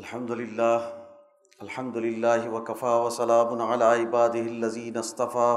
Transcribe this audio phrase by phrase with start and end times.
[0.00, 0.76] الحمد للہ
[1.60, 5.56] الحمد للہ وکفا وسلام عباد الزین اصطفیٰ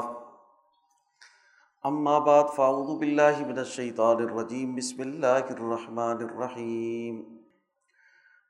[1.83, 7.21] اما بعد، فاعوذ باللہ من الشیطان الرجیم، بسم اللہ الرحمن الرحیم.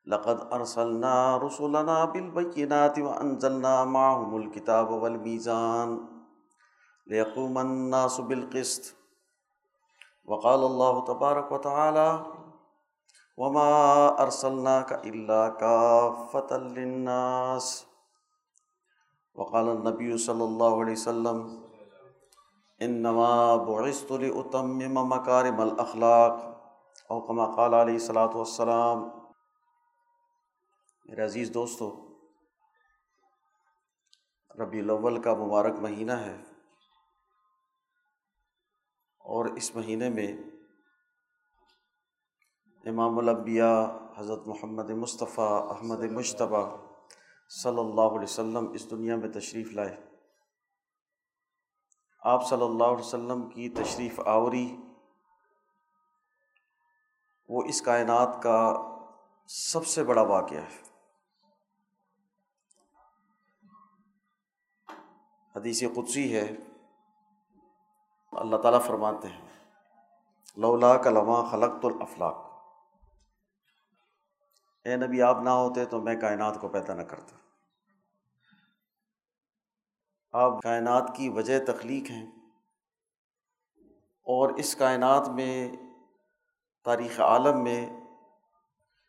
[0.07, 5.97] لقد ارسلنا رسولنا بالبینات وانزلنا معهم الكتاب والمیزان
[7.07, 8.93] لیقوم الناس بالقسط.
[10.27, 12.09] وقال اللہ تبارک و تعالی
[13.37, 17.85] وما ارسلنا کا اللہ کا فتح الناس
[19.35, 21.63] وقال النبی صلی اللہ علیہ وسلم
[22.79, 26.33] انما بعثت لاتمم مکارم الاخلاق
[27.09, 29.09] او کما قال علیہ الصلاۃ والسلام.
[31.05, 31.95] میرے عزیز دوستو
[34.59, 36.37] ربیع الاول کا مبارک مہینہ ہے
[39.19, 40.37] اور اس مہینے میں
[42.85, 43.83] امام الانبیاء
[44.17, 46.77] حضرت محمد مصطفیٰ احمد مشتبہ
[47.49, 49.95] صلی اللہ علیہ وسلم اس دنیا میں تشریف لائے۔
[52.21, 54.77] آپ صلی اللہ علیہ وسلم کی تشریف آوری،
[57.49, 58.59] وہ اس کائنات کا
[59.47, 60.81] سب سے بڑا واقعہ ہے۔
[65.55, 66.55] حدیث قدسی ہے،
[68.31, 69.47] اللہ تعالیٰ فرماتے ہیں،
[70.57, 72.52] لولا کلمہ خلقت الافلاق۔
[74.85, 77.35] اے نبی، آپ نہ ہوتے تو میں کائنات کو پیدا نہ کرتا۔
[80.31, 82.25] آپ کائنات کی وجہ تخلیق ہیں۔
[84.23, 85.71] اور اس کائنات میں،
[86.83, 87.89] تاریخ عالم میں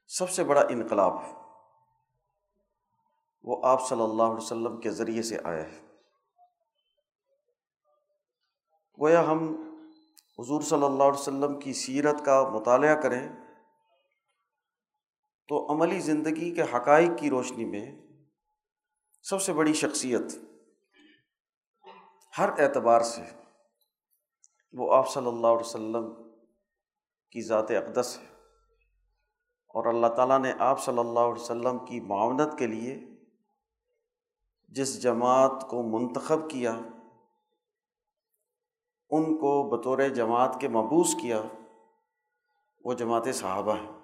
[0.07, 1.33] سب سے بڑا انقلاب ہے۔
[3.43, 5.81] وہ آپ صلی اللہ علیہ وسلم کے ذریعے سے آیا ہے۔
[9.01, 9.55] گویا ہم
[10.39, 13.44] حضور صلی اللہ علیہ وسلم کی سیرت کا مطالعہ کریں۔
[15.49, 17.97] تو عملی زندگی کے حقائق کی روشنی میں
[19.23, 20.23] سب سے بڑی شخصیت
[22.39, 23.23] ہر اعتبار سے
[24.73, 26.15] وہ آپ صلی اللہ علیہ وسلم
[27.31, 28.27] کی ذات اقدس ہے
[29.69, 33.05] اور اللہ تعالیٰ نے آپ صلی اللہ علیہ وسلم کی معاونت کے لیے
[34.69, 36.73] جس جماعت کو منتخب کیا،
[39.11, 41.43] ان کو بطور جماعت کے مبوس کیا،
[42.85, 44.04] وہ جماعت صحابہ ہیں۔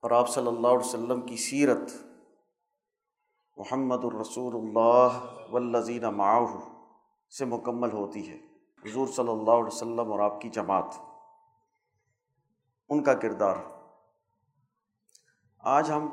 [0.00, 1.92] اور آپ صلی اللہ علیہ وسلم کی سیرت،
[3.56, 5.08] محمد الرسول اللہ
[5.50, 6.46] والذین معاہ
[7.38, 8.36] سے مکمل ہوتی ہے۔
[8.84, 10.94] حضور صلی اللہ علیہ وسلم اور آپ کی جماعت۔
[12.88, 13.56] ان کا کردار۔
[15.58, 16.06] آج ہم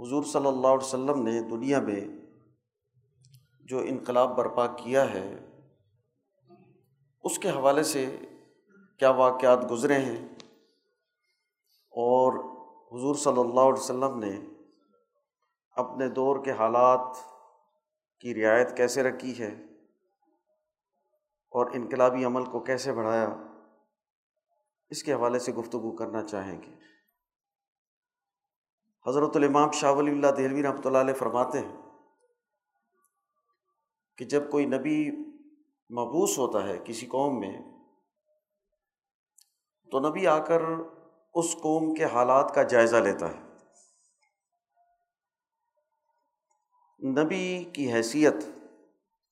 [0.00, 2.00] حضور صلی اللہ علیہ وسلم نے دنیا میں
[3.60, 5.46] جو انقلاب برپا کیا ہے،
[7.24, 8.16] اس کے حوالے سے
[8.98, 10.28] کیا واقعات گزرے ہیں؟
[11.94, 12.38] اور
[12.92, 14.34] حضور صلی اللہ علیہ وسلم نے
[15.76, 17.16] اپنے دور کے حالات
[18.22, 19.50] کی رعایت کیسے رکھی ہے
[21.52, 23.28] اور انقلابی عمل کو کیسے بڑھایا،
[24.90, 26.74] اس کے حوالے سے گفتگو کرنا چاہیں گے۔
[29.06, 31.76] حضرت الامام شاہ ولی اللہ دہلوی رحمۃ اللہ علیہ فرماتے ہیں
[34.18, 34.96] کہ جب کوئی نبی
[35.90, 37.52] مبوس ہوتا ہے کسی قوم میں،
[39.92, 40.62] تو نبی آ کر
[41.34, 43.48] اس قوم کے حالات کا جائزہ لیتا ہے۔
[47.00, 48.34] نبی کی حیثیت،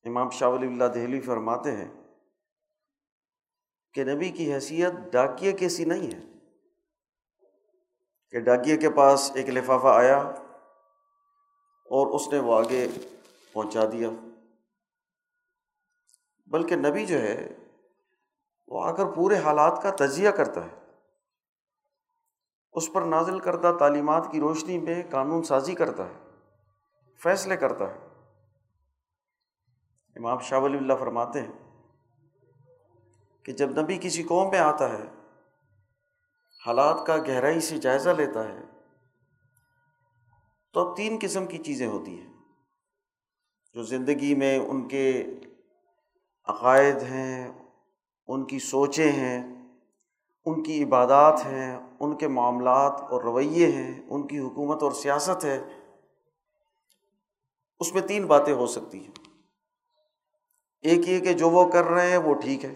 [0.05, 1.89] امام شاہ ولی اللہ دہلی فرماتے ہیں
[3.95, 6.21] کہ نبی کی حیثیت ڈاکیے کی سی نہیں ہے،
[8.33, 12.87] کہ ڈاکیے کے پاس ایک لفافہ آیا اور اس نے وہ آگے
[13.53, 14.09] پہنچا دیا۔
[16.49, 17.55] بلکہ نبی جو ہے،
[18.69, 20.77] وہ آ کر پورے حالات کا تجزیہ کرتا ہے۔
[22.73, 26.15] اس پر نازل کردہ تعلیمات کی روشنی میں قانون سازی کرتا ہے،
[27.23, 27.99] فیصلے کرتا ہے۔
[30.17, 31.53] امام شاہ ولی اللہ فرماتے ہیں
[33.43, 35.05] کہ جب نبی کسی قوم میں آتا ہے،
[36.67, 38.59] حالات کا گہرائی سے جائزہ لیتا ہے،
[40.73, 42.33] تو اب تین قسم کی چیزیں ہوتی ہیں۔
[43.75, 45.27] جو زندگی میں ان کے
[46.45, 47.53] عقائد ہیں،
[48.27, 49.69] ان کی سوچیں ہیں،
[50.47, 55.45] ان کی عبادات ہیں ان کے معاملات اور رویے ہیں، ان کی حکومت اور سیاست
[55.45, 55.65] ہے،
[57.81, 59.29] اس میں تین باتیں ہو سکتی ہیں۔
[60.83, 62.75] ایک یہ کہ جو وہ کر رہے ہیں وہ ٹھیک ہے۔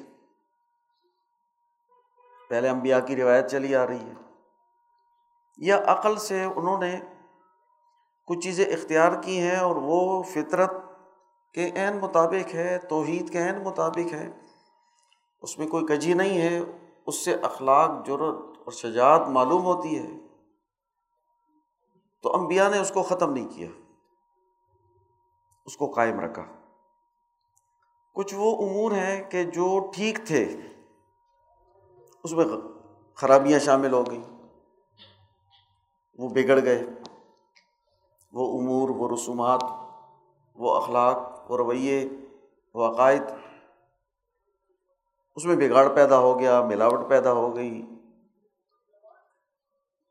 [2.49, 4.13] پہلے انبیاء کی روایت چلی آ رہی ہے۔
[5.59, 7.01] یا عقل سے انہوں نے
[8.27, 10.73] کچھ چیزیں اختیار کی ہیں اور وہ فطرت
[11.55, 14.31] کے عین مطابق ہے، توحید کے عین مطابق ہے،
[15.43, 16.61] اس میں کوئی کجی نہیں ہے،
[17.07, 20.09] اس سے اخلاق جرت اور شجاعت معلوم ہوتی ہے۔
[22.23, 23.69] تو امبیا نے اس کو ختم نہیں کیا۔
[25.67, 26.45] اس کو قائم رکھا۔
[28.15, 30.57] کچھ وہ امور ہیں کہ جو ٹھیک تھے۔
[32.25, 32.45] اس میں
[33.15, 34.43] خرابیاں شامل ہو گئیں۔
[36.19, 36.83] وہ بگڑ گئے۔
[38.33, 39.61] وہ امور، وہ رسومات،
[40.55, 42.09] وہ اخلاق، وہ رویے،
[42.75, 43.23] وہ عقائد،
[45.35, 47.92] اس میں بگاڑ پیدا ہو گیا، ملاوٹ پیدا ہو گئی۔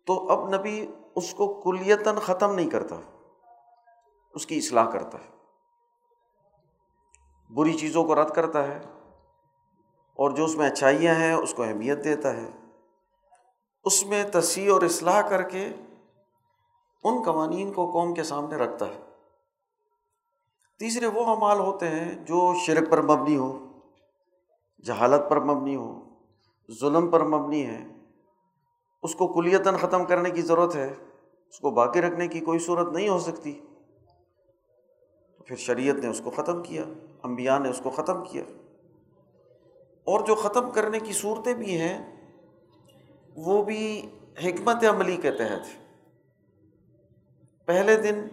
[0.08, 2.96] تو اب نبی اس کو کلیتاً ختم نہیں کرتا،
[4.34, 5.30] اس کی اصلاح کرتا ہے۔
[7.50, 8.80] بری چیزوں کو رد کرتا ہے
[10.16, 12.50] اور جو اس میں اچھائیاں ہیں، اس کو اہمیت دیتا ہے۔
[13.84, 15.70] اس میں تصحیح اور اصلاح کر کے
[17.04, 19.00] ان قوانین کو قوم کے سامنے رکھتا ہے۔
[20.80, 23.60] تیسرے وہ اعمال ہوتے ہیں جو شرک پر مبنی ہو
[24.86, 26.10] جہالت پر مبنی ہو
[26.80, 27.91] ظلم پر مبنی ہے
[29.04, 30.94] اس کو کلیتاً ختم کرنے کی ضرورت ہے،
[31.50, 33.62] اس کو باقی رکھنے کی کوئی صورت نہیں ہو سکتی۔
[35.46, 36.84] پھر شریعت نے اس کو ختم کیا
[37.24, 38.44] امبیا نے اس کو ختم کیا۔
[40.04, 42.28] اور جو ختم کرنے کی صورتیں بھی ہیں،
[43.36, 44.10] وہ بھی
[44.44, 45.92] حکمت عملی کے تحت۔
[47.66, 48.28] پہلے دن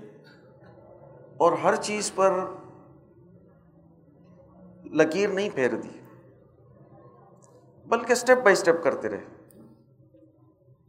[1.37, 2.45] اور ہر چیز پر
[4.85, 6.01] لکیر نہیں پھیر دی
[7.87, 9.38] بلکہ اسٹیپ بائی اسٹیپ کرتے رہے۔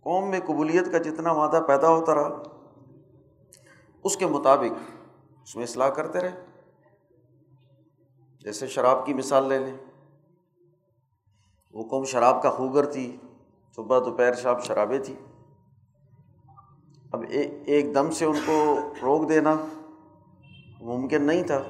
[0.02, 2.44] قوم میں قبولیت کا جتنا وعدہ پیدا ہوتا رہا،
[4.04, 4.92] اس کے مطابق
[5.44, 6.46] اس میں اصلاح کرتے رہے۔
[8.40, 9.78] جیسے شراب کی مثال لے لیں۔
[11.74, 13.18] وہ قوم شراب کا خوگر تھی،
[13.76, 15.16] صبح دوپہر شام شرابیں تھی
[17.12, 19.56] اب ایک دم سے ان کو روک دینا
[20.82, 21.64] ممکن نہیں تھا۔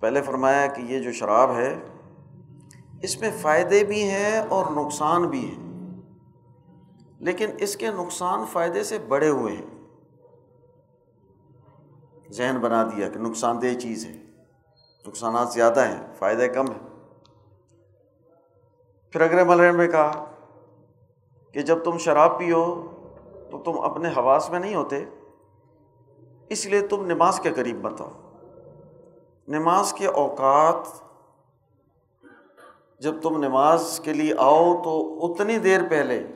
[0.00, 1.80] پہلے فرمایا کہ یہ جو شراب ہے،
[3.02, 5.63] اس میں فائدے بھی ہیں اور نقصان بھی ہیں۔
[7.24, 9.84] لیکن اس کے نقصان فائدے سے بڑے ہوئے ہیں۔
[12.30, 14.12] ذہن بنا دیا کہ نقصان دہ چیز ہے۔
[15.06, 16.88] نقصانات زیادہ ہیں، فائدے کم ہیں۔
[19.10, 20.30] پھر اگلے ملے میں کہا
[21.52, 22.82] کہ جب تم شراب پیو
[23.50, 25.04] تو تم اپنے حواس میں نہیں ہوتے،
[26.48, 28.10] اس لیے تم نماز کے قریب بتاؤ
[29.48, 31.04] نماز کے اوقات
[32.98, 36.26] جب تم نماز کے لیے آؤ تو اتنی دیر پہلے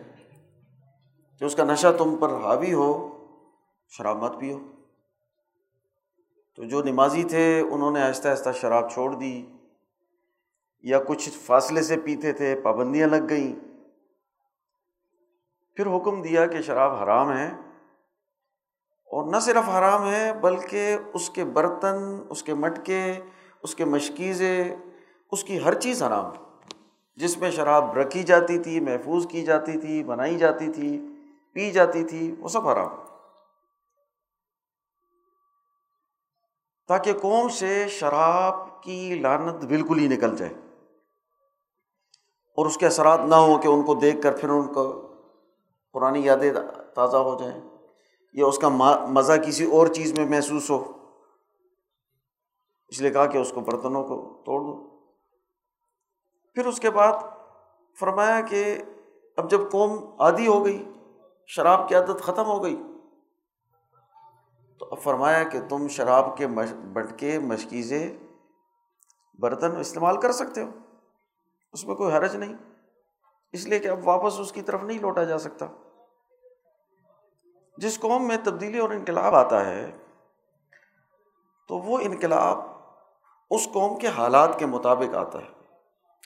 [1.39, 3.15] کہ اس کا نشہ تم پر حاوی ہو،
[3.89, 4.59] شراب مت پیو۔
[6.57, 9.47] تو جو نمازی تھے، انہوں نے آہستہ آہستہ شراب چھوڑ دی۔
[10.81, 13.55] یا کچھ فاصلے سے پیتے تھے، پابندیاں لگ گئیں۔
[15.77, 17.51] پھر حکم دیا کہ شراب حرام ہے۔
[19.05, 21.97] اور نہ صرف حرام ہے، بلکہ اس کے برتن،
[22.29, 23.13] اس کے مٹکے،
[23.63, 24.77] اس کے مشکیزیں
[25.33, 26.31] اس کی ہر چیز حرام۔
[27.17, 31.08] جس میں شراب رکھی جاتی تھی، محفوظ کی جاتی تھی، بنائی جاتی تھی
[31.59, 32.89] پی جاتی تھی، وہ سب حرام۔
[36.89, 40.55] تاکہ قوم سے شراب کی لانت بالکل ہی نکل جائے
[42.57, 45.09] اور اس کے اثرات نہ ہوں کہ ان کو دیکھ کر پھر ان کو
[45.93, 46.53] پرانی یادیں
[46.95, 47.61] تازہ ہو جائیں
[48.33, 48.69] یا اس کا
[49.09, 50.93] مزہ کسی اور چیز میں محسوس ہو۔
[52.89, 55.01] اس لیے کہا کہ اس کو برتنوں کو توڑ دو۔
[56.55, 57.13] پھر اس کے بعد
[57.99, 58.79] فرمایا کہ
[59.37, 60.85] اب جب قوم عادی ہو گئی
[61.51, 62.83] شراب کی عادت ختم ہو گئی۔
[64.79, 66.47] تو اب فرمایا کہ تم شراب کے
[66.93, 68.17] بٹکے، مشکیزیں
[69.39, 70.71] برتن استعمال کر سکتے ہو۔
[71.73, 72.55] اس میں کوئی حرج نہیں۔
[73.53, 75.67] اس لیے کہ اب واپس اس کی طرف نہیں لوٹا جا سکتا۔
[77.77, 79.97] جس قوم میں تبدیلی اور انقلاب آتا ہے،
[81.69, 82.59] تو وہ انقلاب
[83.51, 85.49] اس قوم کے حالات کے مطابق آتا ہے۔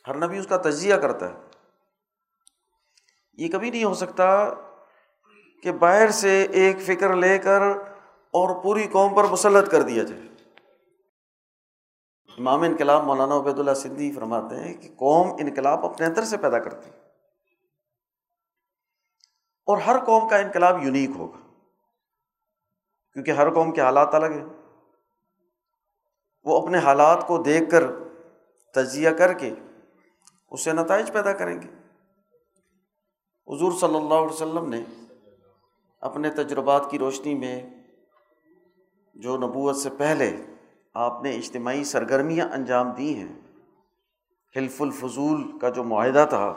[0.07, 1.35] ہر نبی اس کا تجزیہ کرتا ہے۔
[3.33, 4.49] یہ کبھی نہیں ہو سکتا
[5.63, 7.63] کہ باہر سے ایک فکر لے کر
[8.31, 10.23] اور پوری قوم پر مسلط کر دیا جائے۔
[12.39, 16.59] امام انقلاب مولانا عبید اللہ سندھی فرماتے ہیں کہ قوم انقلاب اپنے اندر سے پیدا
[16.59, 16.91] کرتی
[19.67, 21.39] اور ہر قوم کا انقلاب یونیک ہوگا۔
[23.13, 24.45] کیونکہ ہر قوم کے حالات الگ ہیں۔
[26.45, 27.85] وہ اپنے حالات کو دیکھ کر
[28.75, 29.55] تجزیہ کر کے
[30.51, 31.69] اس سے نتائج پیدا کریں گے۔
[33.49, 34.85] حضور صلی اللہ علیہ وسلم نے
[36.03, 37.61] اپنے تجربات کی روشنی میں
[39.15, 40.31] جو نبوت سے پہلے
[40.95, 43.33] آپ نے اجتماعی سرگرمیاں انجام دی ہیں
[44.57, 46.55] حلف الفضول کا جو معاہدہ تھا،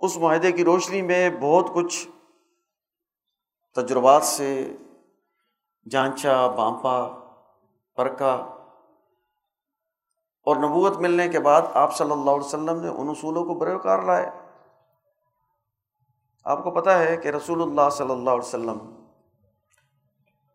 [0.00, 2.08] اس معاہدے کی روشنی میں بہت کچھ
[3.76, 4.76] تجربات سے
[5.90, 6.98] جانچا، بانپا،
[7.96, 8.34] پرکا
[10.46, 13.78] اور نبوت ملنے کے بعد آپ صلی اللہ علیہ وسلم نے ان اصولوں کو برے
[13.82, 14.30] کار لائے۔
[16.44, 18.78] آپ کو پتہ ہے کہ رسول اللہ صلی اللہ علیہ وسلم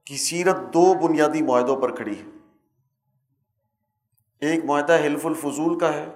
[0.05, 2.25] کی سیرت دو بنیادی معاہدوں پر کھڑی ہے۔
[4.39, 6.07] ایک معاہدہ حلف الفضول کا ہے،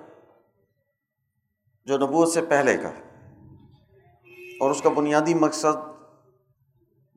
[1.85, 3.29] جو نبوت سے پہلے کا ہے،
[4.61, 5.77] اور اس کا بنیادی مقصد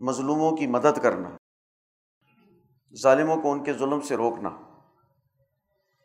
[0.01, 1.29] مظلوموں کی مدد کرنا،
[3.03, 4.49] ظالموں کو ان کے ظلم سے روکنا۔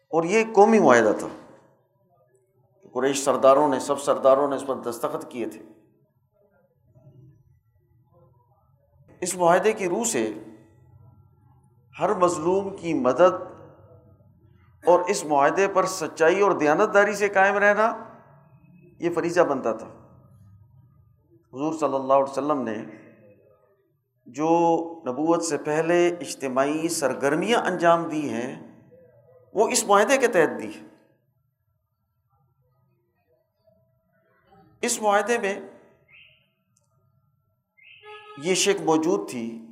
[0.10, 1.28] اور یہ قومی معاہدہ تھا۔
[2.94, 5.81] قریش سرداروں نے، سب سرداروں نے اس پر دستخط کیے تھے۔
[9.22, 10.34] اس معاہدے کی روح سے
[12.00, 13.34] ہر مظلوم کی مدد
[14.84, 18.06] اور اس معاہدے پر سچائی اور دیانت داری سے قائم رہنا
[19.00, 19.88] یہ فریضہ بنتا تھا۔
[21.54, 22.76] حضور صلی اللہ علیہ وسلم نے
[24.26, 24.50] جو
[25.08, 28.82] نبوت سے پہلے اجتماعی سرگرمیاں انجام دی ہیں،
[29.54, 30.82] وہ اس معاہدے کے تحت دی ہے
[34.82, 35.60] اس معاہدے میں
[38.38, 39.68] یہ شک موجود تھی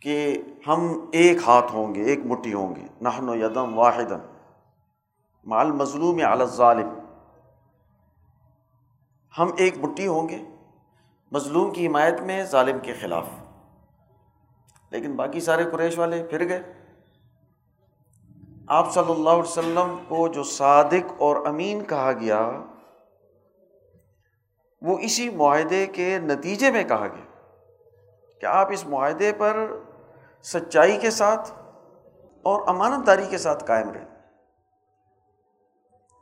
[0.00, 4.12] کہ ہم ایک ہاتھ ہوں گے، ایک مٹھی ہوں گے۔ نہن و یدم واحد
[5.44, 6.88] مال مظلوم یا ظالم
[9.38, 10.38] ہم ایک مٹھی ہوں گے۔
[11.32, 13.24] مظلوم کی حمایت میں، ظالم کے خلاف۔
[14.90, 16.62] لیکن باقی سارے قریش والے پھر گئے۔
[18.66, 22.62] آپ صلی اللہ علیہ وسلم کو جو صادق اور امین کہا گیا
[24.82, 27.24] وہ اسی معاہدے کے نتیجے میں کہا گیا۔
[28.40, 29.78] کہ آپ اس معاہدے پر
[30.42, 31.52] سچائی کے ساتھ
[32.42, 34.04] اور امانت داری کے ساتھ قائم رہے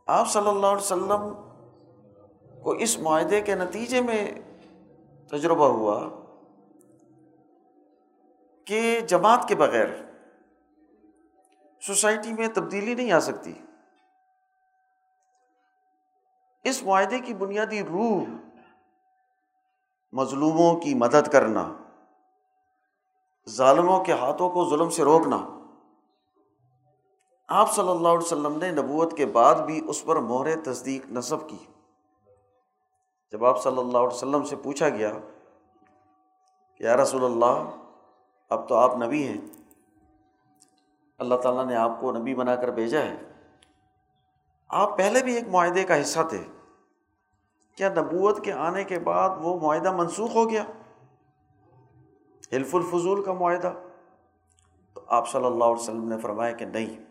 [0.06, 1.34] آپ صلی اللہ علیہ وسلم
[2.62, 4.30] کو اس معاہدے کے نتیجے میں
[5.28, 6.08] تجربہ ہوا
[8.64, 9.86] کہ جماعت کے بغیر
[11.80, 13.52] سوسائٹی میں تبدیلی نہیں آ سکتی۔
[16.64, 18.49] اس معاہدے کی بنیادی روح
[20.12, 21.72] مظلوموں کی مدد کرنا،
[23.48, 25.46] ظالموں کے ہاتھوں کو ظلم سے روکنا۔
[27.48, 31.48] آپ صلی اللہ علیہ وسلم نے نبوت کے بعد بھی اس پر مہر تصدیق نصب
[31.48, 31.56] کی۔
[33.32, 35.12] جب آپ صلی اللہ علیہ وسلم سے پوچھا گیا
[36.76, 37.70] کہ یا رسول اللہ،
[38.48, 39.40] اب تو آپ نبی ہیں۔
[41.18, 43.16] اللہ تعالیٰ نے آپ کو نبی بنا کر بھیجا ہے۔
[44.68, 46.59] آپ پہلے بھی ایک معاہدے کا حصہ تھے۔
[47.80, 50.64] کیا نبوت کے آنے کے بعد وہ معاہدہ منسوخ ہو گیا؟
[52.52, 53.72] حلف الفضول کا معاہدہ۔
[54.94, 57.04] تو آپ صلی اللہ علیہ وسلم نے فرمایا کہ نہیں۔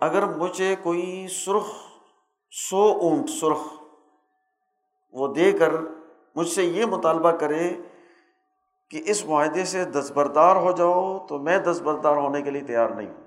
[0.00, 1.66] اگر مجھے کوئی سرخ،
[2.50, 3.60] سو اونٹ سرخ
[5.12, 5.70] وہ دے کر
[6.34, 7.76] مجھ سے یہ مطالبہ کرے
[8.90, 13.08] کہ اس معاہدے سے دستبردار ہو جاؤ تو میں دستبردار ہونے کے لیے تیار نہیں
[13.08, 13.25] ہوں۔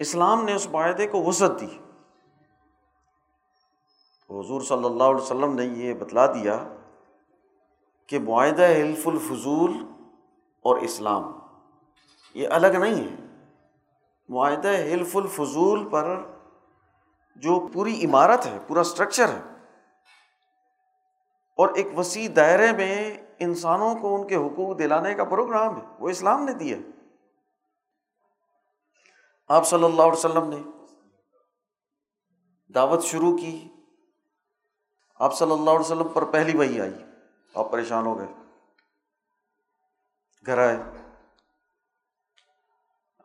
[0.00, 1.78] اسلام نے اس معاہدے کو وسعت دی۔
[4.30, 6.56] حضور صلی اللہ علیہ وسلم نے یہ بتلا دیا
[8.06, 9.72] کہ معاہدہ حلف الفضول
[10.64, 11.32] اور اسلام
[12.34, 13.14] یہ الگ نہیں ہے۔
[14.28, 16.16] معاہدہ حلف الفضول پر
[17.36, 19.40] جو پوری عمارت ہے، پورا اسٹرکچر ہے،
[21.58, 26.08] اور ایک وسیع دائرے میں انسانوں کو ان کے حقوق دلانے کا پروگرام ہے، وہ
[26.08, 26.97] اسلام نے دیا۔ ہے
[29.48, 30.62] آپ صلی اللہ علیہ وسلم نے
[32.72, 33.68] دعوت شروع کی۔
[35.14, 36.94] آپ صلی اللہ علیہ وسلم پر پہلی وہی آئی۔
[37.54, 38.26] آپ پریشان ہو گئے۔
[40.46, 40.76] گھر آئے۔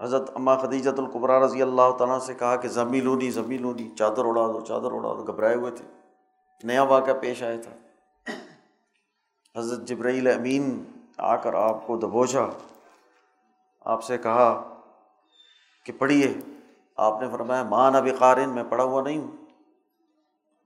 [0.02, 4.20] حضرت اما خدیجت القبرا رضی اللہ تعالیٰ سے کہا کہ زمین لونی زمین لونی۔ چادر
[4.20, 5.86] اڑا دو، چادر اڑا دو۔ گھبرائے ہوئے تھے۔
[6.64, 7.74] نیا واقعہ پیش آیا تھا۔
[9.60, 10.84] حضرت جبرائیل امین
[11.18, 12.46] آ کر آپ کو دبوچا۔
[13.82, 14.70] آپ سے کہا
[15.84, 16.34] کہ پڑھیے۔
[16.98, 19.32] آپ نے فرمایا، ماں نبی قارن، میں پڑھا ہوا نہیں ہوں۔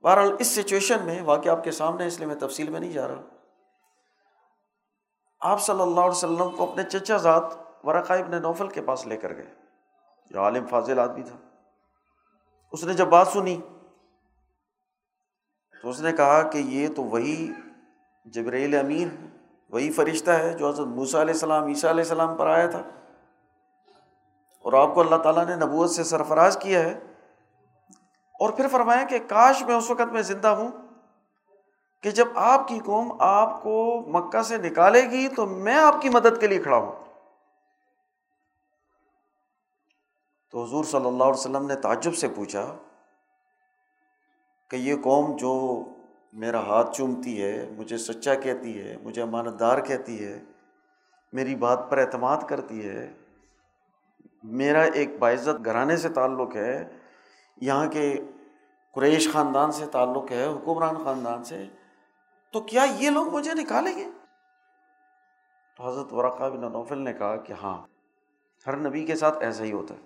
[0.02, 3.08] بہرحال اس سچویشن میں واقعہ آپ کے سامنے، اس لیے میں تفصیل میں نہیں جا
[3.08, 3.20] رہا۔
[5.40, 7.44] آپ صلی اللہ علیہ وسلم کو اپنے چچا ذات
[7.84, 9.54] ورقا ابن نوفل کے پاس لے کر گئے۔
[10.30, 11.36] جو عالم فاضل آدمی تھا۔
[12.72, 13.60] اس نے جب بات سنی،
[15.82, 17.52] تو اس نے کہا کہ یہ تو وہی
[18.24, 19.08] جبریل امین،
[19.70, 22.82] وہی فرشتہ ہے جو حضرت موسیٰ علیہ السلام، عیسیٰ علیہ السلام پر آیا تھا۔
[24.62, 27.00] اور آپ کو اللہ تعالیٰ نے نبوت سے سرفراز کیا ہے۔
[28.40, 30.68] اور پھر فرمایا کہ کاش میں اس وقت میں زندہ ہوں
[32.02, 36.08] کہ جب آپ کی قوم آپ کو مکہ سے نکالے گی تو میں آپ کی
[36.08, 36.92] مدد کے لیے کھڑا ہوں۔
[40.50, 42.74] تو حضور صلی اللہ علیہ وسلم نے تعجب سے پوچھا
[44.68, 45.84] کہ یہ قوم جو
[46.32, 50.40] میرا ہاتھ چومتی ہے، مجھے سچا کہتی ہے، مجھے امانت دار کہتی ہے،
[51.32, 53.12] میری بات پر اعتماد کرتی ہے
[54.42, 56.88] میرا ایک باعزت گھرانے سے تعلق ہے،
[57.56, 58.20] یہاں کے
[58.94, 61.66] قریش خاندان سے تعلق ہے، حکمران خاندان سے۔
[62.52, 64.04] تو کیا یہ لوگ مجھے نکالیں گے؟
[65.76, 67.86] تو حضرت ورقہ بن نوفل نے کہا کہ ہاں
[68.66, 70.00] ہر نبی کے ساتھ ایسا ہی ہوتا ہے۔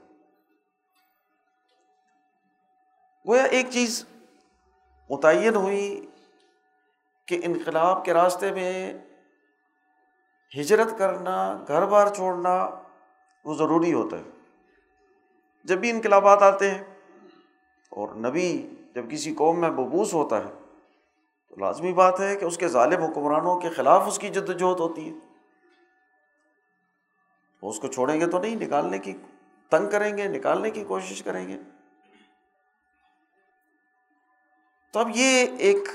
[3.28, 4.06] گویا ایک چیز
[5.10, 6.06] متعین ہوئی
[7.26, 8.94] کہ انقلاب کے راستے میں
[10.60, 12.68] ہجرت کرنا، گھر بار چھوڑنا
[13.44, 14.22] وہ ضروری ہوتا ہے۔
[15.64, 16.84] جب بھی انقلابات آتے ہیں
[17.90, 20.50] اور نبی جب کسی قوم میں ببوس ہوتا ہے
[21.48, 24.80] تو لازمی بات ہے کہ اس کے ظالم حکمرانوں کے خلاف اس کی جد وجہد
[24.80, 25.14] ہوتی ہے۔
[27.62, 29.12] اس کو چھوڑیں گے تو نہیں، نکالنے کی
[29.70, 31.58] تنگ کریں گے، نکالنے کی کوشش کریں گے۔
[34.92, 35.88] تو اب یہ ایک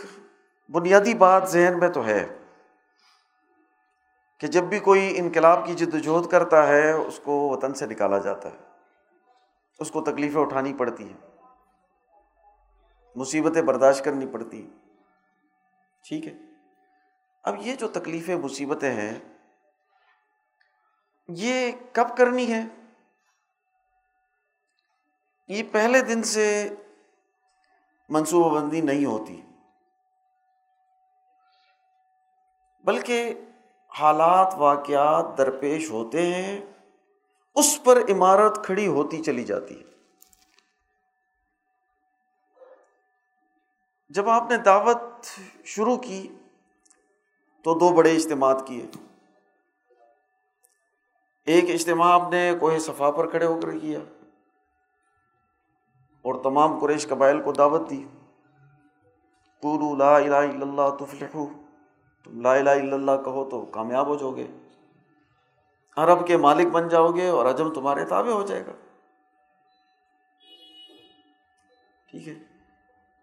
[0.71, 2.36] بنیادی بات ذہن میں تو ہے۔
[4.39, 8.17] کہ جب بھی کوئی انقلاب کی جد وجہد کرتا ہے، اس کو وطن سے نکالا
[8.17, 8.57] جاتا ہے۔
[9.79, 11.17] اس کو تکلیفیں اٹھانی پڑتی ہیں۔
[13.15, 14.79] مصیبتیں برداشت کرنی پڑتی ہیں۔
[16.07, 16.33] ٹھیک ہے۔
[17.43, 19.19] اب یہ جو تکلیفیں، مصیبتیں ہیں،
[21.27, 22.61] یہ کب کرنی ہے
[25.47, 26.75] یہ پہلے دن سے
[28.09, 29.41] منصوبہ بندی نہیں ہوتی۔
[32.83, 33.33] بلکہ
[33.99, 36.61] حالات، واقعات درپیش ہوتے ہیں،
[37.55, 39.83] اس پر عمارت کھڑی ہوتی چلی جاتی ہے۔
[44.09, 44.99] جب آپ نے دعوت
[45.65, 46.27] شروع کی
[47.63, 48.85] تو دو بڑے اجتماعات کیے۔
[51.45, 53.99] ایک اجتماع آپ نے کوہ صفا پر کھڑے ہو کر کیا
[56.21, 58.05] اور تمام قریش قبائل کو دعوت دی۔
[59.61, 61.66] پورو لا الہ الا اللہ تفلحو۔
[62.27, 64.47] تم لا الہ الا اللہ کہو تو کامیاب ہو جاؤ گے۔
[65.97, 68.71] عرب کے مالک بن جاؤ گے اور عجم تمہارے تابع ہو جائے گا۔
[72.11, 72.33] ٹھیک ہے۔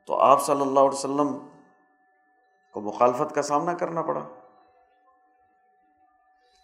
[0.06, 1.48] تو آپ صلی اللہ علیہ وسلم
[2.72, 4.28] کو مخالفت کا سامنا کرنا پڑا۔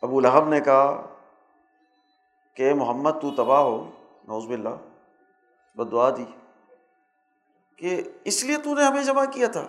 [0.03, 1.07] ابو لہب نے کہا
[2.55, 3.91] کہ محمد تو تباہ ہو
[4.29, 4.69] نوز باللہ،
[5.75, 6.25] بدعا دی
[7.77, 9.69] کہ اس لیے تو نے ہمیں جمع کیا تھا۔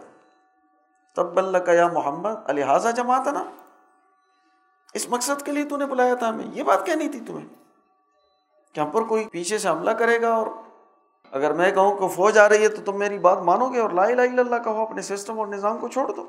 [1.16, 3.44] تب اللہ کا یا محمد الحاظہ جمع تھا نا؟
[4.94, 7.48] اس مقصد کے لیے تو نے بلایا تھا ہمیں۔ یہ بات کہنی تھی تمہیں
[8.74, 10.48] کہ ہم پر کوئی پیچھے سے حملہ کرے گا اور
[11.32, 13.90] اگر میں کہوں کہ فوج آ رہی ہے تو تم میری بات مانو گے اور
[13.90, 16.28] لا الہ الا اللہ کہو، اپنے سسٹم اور نظام کو چھوڑ دو۔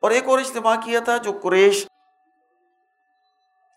[0.00, 1.88] اور ایک اور اجتماع کیا تھا جو قریش،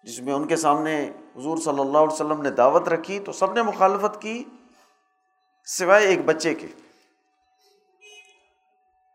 [0.03, 3.53] جس میں ان کے سامنے حضور صلی اللہ علیہ وسلم نے دعوت رکھی تو سب
[3.53, 4.43] نے مخالفت کی۔
[5.77, 6.67] سوائے ایک بچے کے۔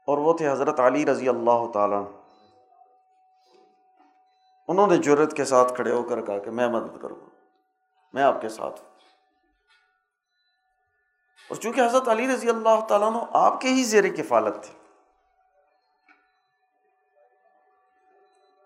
[0.07, 2.05] اور وہ تھے حضرت علی رضی اللہ تعالیٰ۔
[4.69, 7.29] انہوں نے جرت کے ساتھ کھڑے ہو کر کہا کہ میں مدد کروں۔ گا
[8.13, 8.91] میں آپ کے ساتھ ہوں۔
[11.49, 14.75] اور چونکہ حضرت علی رضی اللہ تعالیٰ آپ کے ہی زیر کفالت تھے۔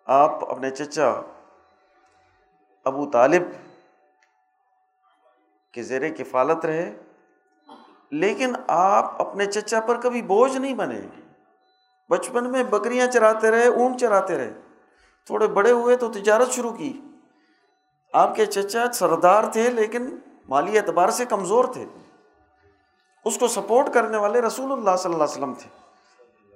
[0.07, 1.21] آپ اپنے چچا
[2.85, 3.43] ابو طالب
[5.73, 6.97] کے زیر کفالت رہے۔
[8.11, 11.01] لیکن آپ اپنے چچا پر کبھی بوجھ نہیں بنے۔
[12.09, 14.53] بچپن میں بکریاں چراتے رہے، اونٹ چراتے رہے۔
[15.27, 17.01] تھوڑے بڑے ہوئے تو تجارت شروع کی۔
[18.13, 20.17] آپ کے چچا سردار تھے لیکن
[20.49, 21.85] مالی اعتبار سے کمزور تھے۔
[23.25, 25.71] اس کو سپورٹ کرنے والے رسول اللہ صلی اللہ علیہ وسلم تھے۔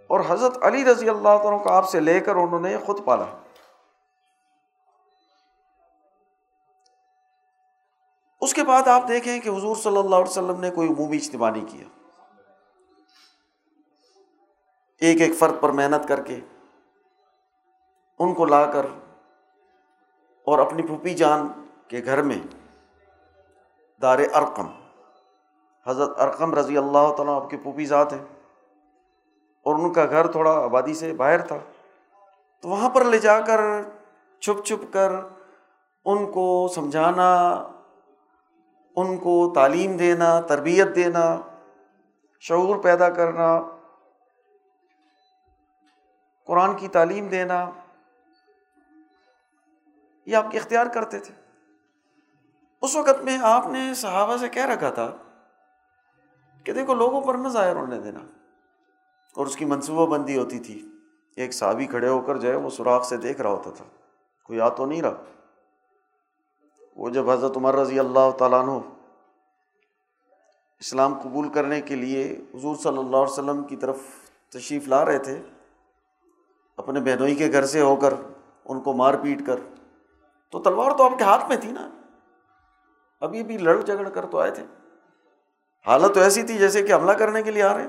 [0.08, 3.41] اور حضرت علی رضی اللہ تعالیٰ کو آپ سے لے کر انہوں نے خود پالا۔
[8.42, 11.50] اس کے بعد آپ دیکھیں کہ حضور صلی اللہ علیہ وسلم نے کوئی عمومی اجتماع
[11.50, 11.86] نہیں کیا۔
[15.02, 16.38] ایک ایک فرد پر محنت کر کے
[18.20, 18.86] ان کو لا کر
[20.46, 21.46] اور اپنی پھوپھی جان
[21.88, 22.38] کے گھر میں
[24.02, 24.68] دار ارقم،
[25.86, 28.24] حضرت ارقم رضی اللہ تعالیٰ آپ کی پھوپھی ذات ہیں،
[29.66, 31.58] اور ان کا گھر تھوڑا آبادی سے باہر تھا۔
[32.64, 33.60] تو وہاں پر لے جا کر،
[34.42, 35.12] چھپ چھپ کر
[36.06, 37.28] ان کو سمجھانا
[38.96, 41.40] ان کو تعلیم دینا، تربیت دینا،
[42.40, 43.60] شعور پیدا کرنا،
[46.46, 47.70] قرآن کی تعلیم دینا،
[50.26, 51.34] یہ آپ کے اختیار کرتے تھے۔
[52.82, 55.12] اس وقت میں آپ نے صحابہ سے کہہ رکھا تھا
[56.64, 58.20] کہ دیکھو لوگوں پر نہ ظاہر ہونے دینا۔
[59.36, 60.88] اور اس کی منصوبہ بندی ہوتی تھی۔
[61.36, 63.84] ایک صحابی کھڑے ہو کر جو ہے وہ سوراخ سے دیکھ رہا ہوتا تھا۔
[64.44, 65.41] کوئی آ تو نہیں رہا۔
[66.96, 68.78] وہ جب حضرت عمر رضی اللہ تعالیٰ عنہ
[70.80, 72.24] اسلام قبول کرنے کے لیے
[72.54, 73.96] حضور صلی اللہ علیہ وسلم کی طرف
[74.48, 75.42] تشریف لا رہے تھے،
[76.76, 78.14] اپنے بہنوئی کے گھر سے ہو کر
[78.64, 79.60] ان کو مار پیٹ کر،
[80.50, 81.88] تو تلوار تو آپ کے ہاتھ میں تھی نا۔
[83.20, 84.64] ابھی بھی لڑ جھگڑ کر تو آئے تھے۔
[85.86, 87.86] حالت تو ایسی تھی جیسے کہ حملہ کرنے کے لیے آ رہے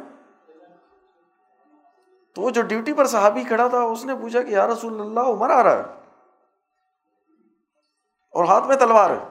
[2.34, 5.20] تو وہ جو ڈیوٹی پر صحابی کھڑا تھا، اس نے پوچھا کہ یا رسول اللہ،
[5.20, 6.03] عمر آ رہا ہے؟
[8.34, 9.26] اور ہاتھ میں تلوار ہے۔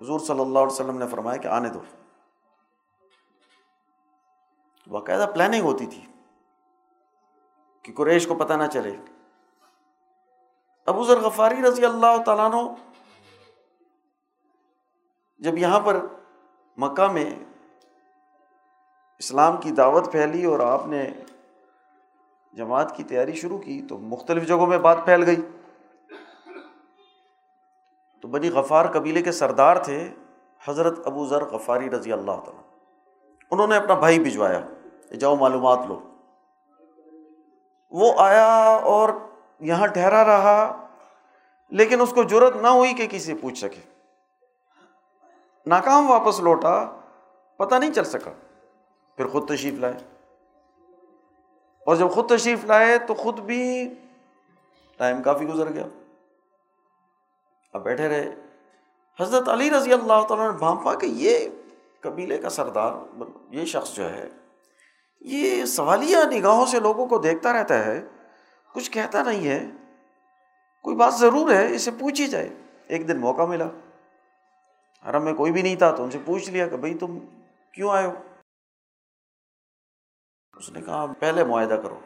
[0.00, 1.80] حضور صلی اللہ علیہ وسلم نے فرمایا کہ آنے دو۔
[4.86, 6.06] باقاعدہ پلاننگ ہوتی تھی
[7.82, 8.96] کہ قریش کو پتہ نہ چلے۔
[10.86, 12.74] ابو ذر غفاری رضی اللہ تعالیٰ
[15.38, 16.06] جب یہاں پر
[16.76, 17.30] مکہ میں
[19.18, 21.10] اسلام کی دعوت پھیلی اور آپ نے
[22.52, 25.53] جماعت کی تیاری شروع کی تو مختلف جگہوں میں بات پھیل گئی۔
[28.24, 30.10] تو بنی غفار قبیلے کے سردار تھے
[30.64, 32.62] حضرت ابو ذر غفاری رضی اللہ تعالیٰ۔
[33.50, 34.60] انہوں نے اپنا بھائی بھجوایا۔
[35.20, 36.00] جاؤ معلومات لو۔
[37.90, 39.08] وہ آیا اور
[39.60, 40.86] یہاں ٹھہرا رہا،
[41.68, 43.80] لیکن اس کو ضرورت نہ ہوئی کہ کسی پوچھ سکے۔
[45.66, 46.90] ناکام واپس لوٹا،
[47.56, 48.30] پتہ نہیں چل سکا۔
[49.16, 49.94] پھر خود تشریف لائے۔
[51.86, 53.94] اور جب خود تشریف لائے تو خود بھی
[54.96, 55.86] ٹائم کافی گزر گیا۔
[57.74, 58.34] اب بیٹھے رہے۔
[59.20, 61.48] حضرت علی رضی اللہ تعالیٰ نے بھانپا کہ یہ
[62.00, 62.92] قبیلے کا سردار،
[63.50, 64.28] یہ شخص جو ہے،
[65.20, 68.02] یہ سوالیہ نگاہوں سے لوگوں کو دیکھتا رہتا ہے۔
[68.74, 69.66] کچھ کہتا نہیں ہے۔
[70.82, 72.48] کوئی بات ضرور ہے، اسے پوچھی جائے۔
[72.86, 73.66] ایک دن موقع ملا۔
[75.10, 77.18] حرم میں کوئی بھی نہیں تھا، تو ان سے پوچھ لیا کہ بھائی تم
[77.72, 78.12] کیوں آئے ہو؟
[80.56, 81.98] اس نے کہا، پہلے معاہدہ کرو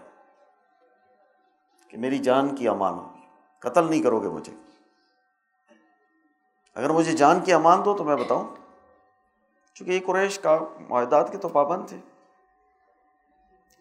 [1.88, 3.08] کہ میری جان کی امان ہو
[3.58, 4.67] قتل نہیں کرو گے مجھے۔
[6.78, 8.48] اگر مجھے جان کی امان دو تو میں بتاؤں۔
[9.74, 11.96] چونکہ یہ قریش کا معاہدات کے تو پابند تھے۔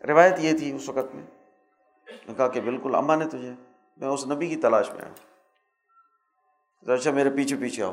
[0.08, 1.24] روایت یہ تھی اس وقت میں۔
[2.38, 3.54] کہا کہ بالکل امان ہے تجھے،
[3.98, 5.14] میں اس نبی کی تلاش میں آیا
[6.94, 7.92] اچھا میرے پیچھے پیچھے آؤ۔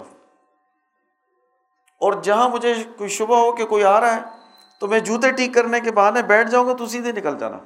[2.01, 4.21] اور جہاں مجھے کوئی شبہ ہو کہ کوئی آ رہا ہے،
[4.81, 7.59] تو میں جوتے ٹھیک کرنے کے بہانے بیٹھ جاؤں گا، تو سیدھے نکل جانا۔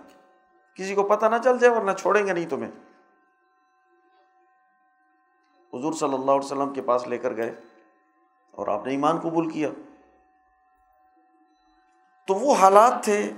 [0.74, 2.70] کسی کو پتہ نہ چل جائے ورنہ چھوڑیں گے نہیں تمہیں۔
[5.74, 7.54] حضور صلی اللہ علیہ وسلم کے پاس لے کر گئے
[8.50, 9.68] اور آپ نے ایمان قبول کیا۔
[12.26, 13.32] تو وہ حالات تھے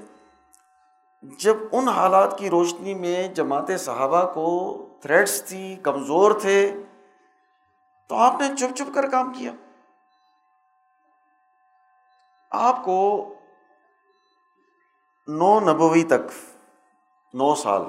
[1.22, 6.82] جب ان حالات کی روشنی میں جماعت صحابہ کو تھریٹس تھی، کمزور تھے،
[8.08, 9.52] تو آپ نے چپ چپ کر کام کیا۔
[12.50, 13.34] آپ کو
[15.28, 16.30] نو نبوی تک،
[17.34, 17.82] نو سال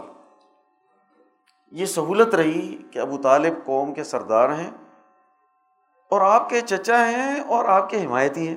[1.72, 4.72] یہ سہولت رہی کہ ابو طالب قوم کے سردار ہیں
[6.10, 8.56] اور آپ کے چچا ہیں اور آپ کے حمایتی ہیں۔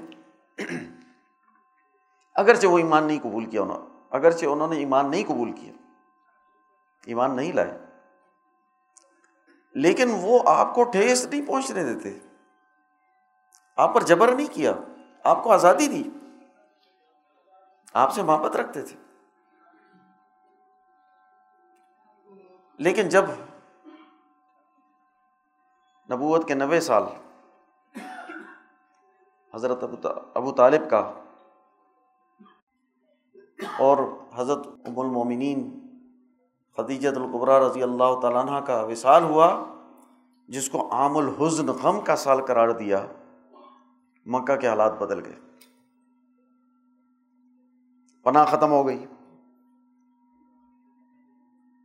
[2.34, 5.72] اگرچہ وہ ایمان نہیں قبول کیا انہوں اگرچہ انہوں نے ایمان نہیں قبول کیا،
[7.06, 7.78] ایمان نہیں لائے۔
[9.74, 12.18] لیکن وہ آپ کو ٹھیس نہیں پہنچنے دیتے۔
[13.76, 14.72] آپ پر جبر نہیں کیا،
[15.24, 16.02] آپ کو آزادی دی۔
[17.94, 19.03] آپ سے محبت رکھتے تھے۔
[22.84, 23.24] لیکن جب
[26.10, 27.02] نبوت کے نوے سال
[29.54, 29.84] حضرت
[30.34, 31.12] ابو طالب کا
[33.78, 33.98] اور
[34.34, 35.80] حضرت ام المومنین
[36.76, 39.64] خدیجت القبرا رضی اللہ تعالیٰ عنہ کا وصال ہوا،
[40.48, 43.06] جس کو عام الحزن غم کا سال قرار دیا،
[44.26, 45.36] مکہ کے حالات بدل گئے۔
[48.22, 49.06] پناہ ختم ہو گئی۔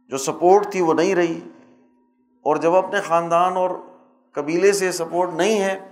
[0.09, 1.39] جو سپورٹ تھی وہ نہیں رہی۔
[2.41, 3.69] اور جب اپنے خاندان اور
[4.31, 5.89] قبیلے سے سپورٹ نہیں ہے،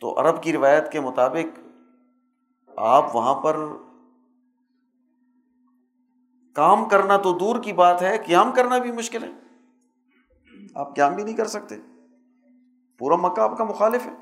[0.00, 1.60] تو عرب کی روایت کے مطابق
[2.76, 3.56] آپ وہاں پر
[6.54, 9.30] کام کرنا تو دور کی بات ہے، قیام کرنا بھی مشکل ہے۔
[10.74, 11.74] آپ قیام بھی نہیں کر سکتے۔
[12.98, 14.12] پورا مکہ آپ کا مخالف ہے۔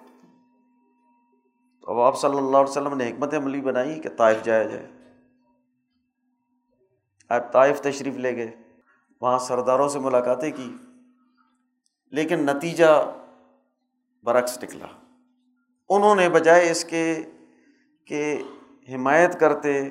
[1.81, 4.98] تو اب آپ صلی اللہ علیہ وسلم نے حکمت عملی بنائی کہ طائف جایا جائے۔
[7.31, 8.51] آپ طائف تشریف لے گئے،
[9.21, 10.71] وہاں سرداروں سے ملاقاتیں کی،
[12.13, 13.15] لیکن نتیجہ
[14.25, 14.87] برعکس نکلا۔
[15.91, 17.23] انہوں نے بجائے اس کے
[18.07, 18.43] کہ
[18.95, 19.89] حمایت کرتے،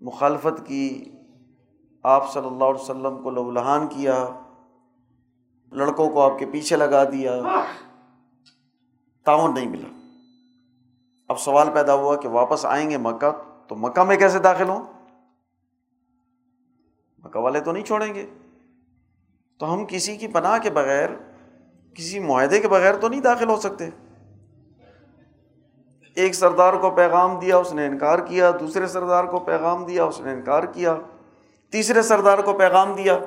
[0.00, 1.04] مخالفت کی،
[2.04, 4.24] آپ صلی اللہ علیہ وسلم کو لہان کیا،
[5.72, 7.40] لڑکوں کو آپ کے پیچھے لگا دیا،
[9.26, 9.88] تعاون نہیں ملا۔
[11.28, 13.30] اب سوال پیدا ہوا کہ واپس آئیں گے مکہ،
[13.68, 14.93] تو مکہ میں کیسے داخل ہوں؟
[17.24, 18.26] مکہ والے تو نہیں چھوڑیں گے۔
[19.58, 21.10] تو ہم کسی کی پناہ کے بغیر،
[21.94, 23.90] کسی معاہدے کے بغیر تو نہیں داخل ہو سکتے۔
[26.16, 30.20] ایک سردار کو پیغام دیا، اس نے انکار کیا۔ دوسرے سردار کو پیغام دیا، اس
[30.20, 30.96] نے انکار کیا۔
[31.70, 33.18] تیسرے سردار کو پیغام دیا۔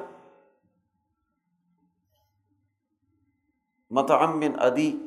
[3.90, 4.98] متعم بن ادی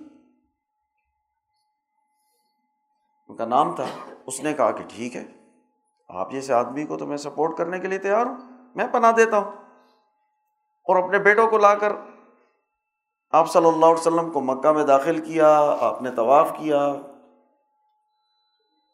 [3.28, 3.86] ان کا نام تھا۔
[4.26, 5.24] اس نے کہا کہ ٹھیک ہے،
[6.08, 9.38] آپ جیسے آدمی کو تو میں سپورٹ کرنے کے لیے تیار ہوں۔ میں پناہ دیتا
[9.38, 9.52] ہوں۔
[10.84, 11.92] اور اپنے بیٹوں کو لا کر
[13.30, 16.94] آپ صلی اللہ علیہ وسلم کو مکہ میں داخل کیا، آپ نے طواف کیا،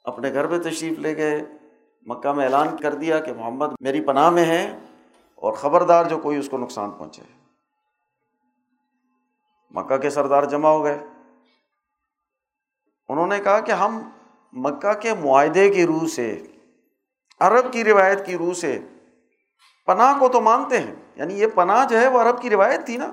[0.04, 1.40] اپنے گھر پہ تشریف لے گئے۔
[2.02, 4.78] مکہ میں اعلان کر دیا کہ محمد میری پناہ میں ہے
[5.34, 7.22] اور خبردار جو کوئی اس کو نقصان پہنچے۔
[9.70, 10.98] مکہ کے سردار جمع ہو گئے۔
[13.08, 14.10] انہوں نے کہا کہ ہم
[14.52, 16.42] مکہ کے معاہدے کی روح سے،
[17.40, 18.78] عرب کی روایت کی روح سے
[19.86, 22.96] پناہ کو تو مانتے ہیں۔ یعنی یہ پناہ جو ہے وہ عرب کی روایت تھی
[22.96, 23.12] نا۔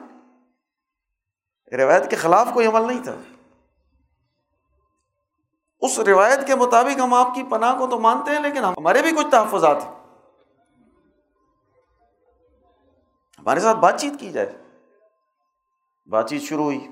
[1.78, 3.16] روایت کے خلاف کوئی عمل نہیں تھا۔
[5.80, 9.12] اس روایت کے مطابق ہم آپ کی پناہ کو تو مانتے ہیں، لیکن ہمارے بھی
[9.12, 9.92] کچھ تحفظات ہیں۔
[13.40, 14.54] ہمارے ساتھ بات چیت کی جائے۔
[16.06, 16.88] بات چیت شروع ہوئی۔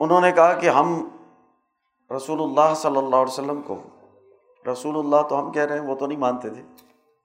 [0.00, 1.08] انہوں نے کہا کہ ہم
[2.16, 3.82] رسول اللہ صلی اللہ علیہ وسلم کو،
[4.72, 6.62] رسول اللہ تو ہم کہہ رہے ہیں، وہ تو نہیں مانتے تھے۔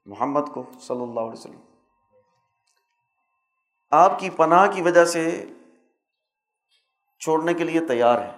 [0.06, 1.62] محمد کو صلی اللہ علیہ وسلم۔
[3.92, 5.46] آپ کی پناہ کی وجہ سے
[7.20, 8.32] چھوڑنے کے لیے تیار ہے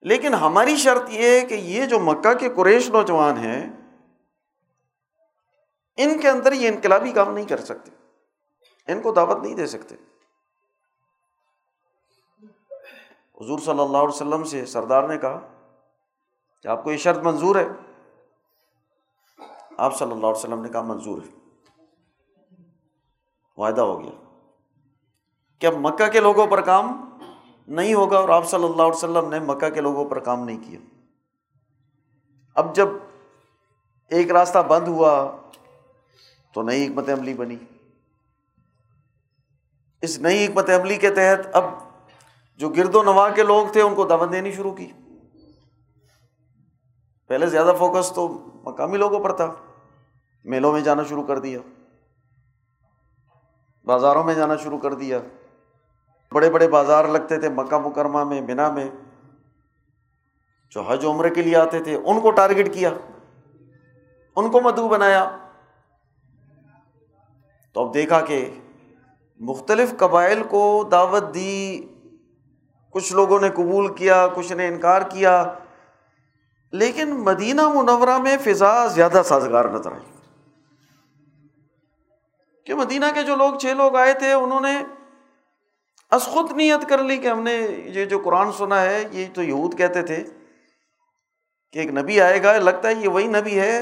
[0.00, 3.70] لیکن ہماری شرط یہ ہے کہ یہ جو مکہ کے قریش نوجوان ہیں،
[5.96, 7.90] ان کے اندر یہ انقلابی کام نہیں کر سکتے۔
[8.92, 9.94] ان کو دعوت نہیں دے سکتے۔
[13.40, 15.40] حضور صلی اللہ علیہ وسلم سے سردار نے کہا
[16.62, 17.89] کہ آپ کو یہ شرط منظور ہے۔
[19.80, 21.38] آپ صلی اللہ علیہ وسلم نے کہا منظور ہے۔
[23.56, 24.10] وعدہ ہو گیا۔
[25.58, 27.18] کہ اب مکہ کے لوگوں پر کام
[27.68, 30.58] نہیں ہوگا اور آپ صلی اللہ علیہ وسلم نے مکہ کے لوگوں پر کام نہیں
[30.66, 30.78] کیا۔
[32.54, 32.88] اب جب
[34.08, 35.36] ایک راستہ بند ہوا
[36.54, 37.56] تو نئی حکمت عملی بنی۔
[40.02, 41.64] اس نئی حکمت عملی کے تحت اب
[42.56, 44.92] جو گرد و نواح کے لوگ تھے ان کو دعوت دینی شروع کی۔
[47.28, 48.28] پہلے زیادہ فوکس تو
[48.64, 49.54] مقامی لوگوں پر تھا۔
[50.44, 51.58] میلوں میں جانا شروع کر دیا۔
[53.84, 55.18] بازاروں میں جانا شروع کر دیا۔
[56.32, 58.90] بڑے بڑے بازار لگتے تھے مکہ مکرمہ میں بنا میں۔
[60.70, 62.90] جو حج عمر کے لیے آتے تھے، ان کو ٹارگیٹ کیا۔
[64.36, 65.36] ان کو مدعو بنایا۔
[67.72, 68.60] تو اب دیکھا کہ
[69.40, 71.86] مختلف قبائل کو دعوت دی۔
[72.90, 75.54] کچھ لوگوں نے قبول کیا، کچھ نے انکار کیا۔
[76.72, 80.19] لیکن مدینہ منورہ میں فضا زیادہ سازگار نظر آئی۔
[82.66, 84.82] کہ مدینہ کے جو لوگ، چھ لوگ آئے تھے، انہوں نے
[86.10, 89.42] از خود نیت کر لی کہ ہم نے یہ جو قرآن سنا ہے، یہ تو
[89.42, 90.24] یہود کہتے تھے
[91.72, 93.80] کہ ایک نبی آئے گا، لگتا ہے یہ وہی نبی ہے،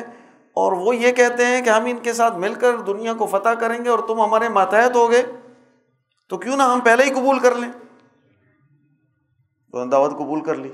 [0.56, 3.54] اور وہ یہ کہتے ہیں کہ ہم ان کے ساتھ مل کر دنیا کو فتح
[3.60, 5.22] کریں گے اور تم ہمارے ماتحت ہو گئے
[6.28, 7.72] تو کیوں نہ ہم پہلے ہی قبول کر لیں۔
[9.72, 10.72] تو دعوت قبول کر لی۔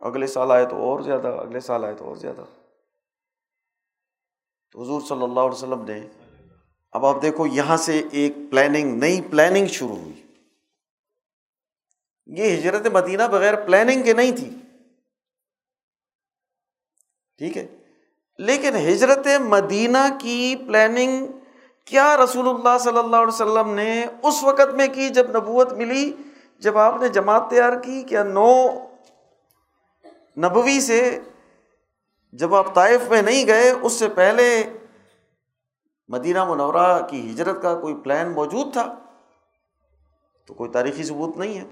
[0.00, 2.44] اگلے سال آئے تو اور زیادہ، اگلے سال آئے تو اور زیادہ۔
[4.72, 6.00] تو حضور صلی اللہ علیہ وسلم نے
[6.94, 10.22] اب آپ دیکھو یہاں سے ایک پلاننگ نئی پلاننگ شروع ہوئی۔
[12.26, 14.50] یہ ہجرت مدینہ بغیر پلاننگ کے نہیں تھی۔
[17.38, 17.66] ٹھیک ہے۔
[18.38, 21.26] لیکن ہجرت مدینہ کی پلاننگ
[21.84, 26.12] کیا رسول اللہ صلی اللہ علیہ وسلم نے اس وقت میں کی جب نبوت ملی؟
[26.58, 28.70] جب آپ نے جماعت تیار کی کیا نو
[30.36, 31.20] نبوی سے؟
[32.32, 34.64] جب آپ طائف میں نہیں گئے، اس سے پہلے
[36.08, 38.94] مدینہ منورہ کی ہجرت کا کوئی پلان موجود تھا؟
[40.46, 41.64] تو کوئی تاریخی ثبوت نہیں ہے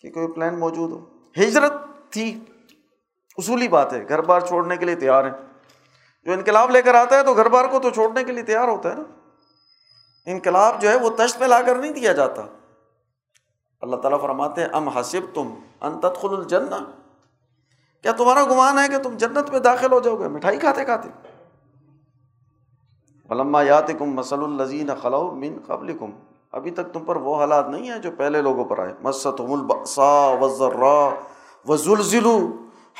[0.00, 1.04] کہ کوئی پلان موجود ہو۔
[1.36, 1.72] ہجرت
[2.10, 2.44] تھی۔
[3.38, 5.32] اصولی بات ہے، گھر بار چھوڑنے کے لیے تیار ہیں۔
[6.24, 8.68] جو انقلاب لے کر آتا ہے تو گھر بار کو تو چھوڑنے کے لیے تیار
[8.68, 9.02] ہوتا ہے نا۔
[10.26, 12.42] انقلاب جو ہے وہ تشت میں لا کر نہیں دیا جاتا۔
[13.80, 16.90] اللہ تعالیٰ فرماتے ہیں، ام حسب تم ان تدخل الجنہ۔
[18.02, 21.31] کیا تمہارا گمان ہے کہ تم جنت میں داخل ہو جاؤ گے؟ مٹھائی کھاتے کھاتے۔
[23.32, 26.10] علما یات کم مسل الزین خلو من قبل کم
[26.52, 30.26] ابھی تک تم پر وہ حالات نہیں ہیں جو پہلے لوگوں پر آئے۔ مست البسا
[30.40, 31.10] وزرا
[31.68, 32.38] و ذلزلو